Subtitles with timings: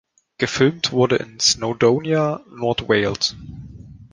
[0.39, 3.35] Gefilmt wurde in Snowdonia, Nordwales.